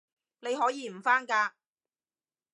[0.39, 1.51] 你可以唔返㗎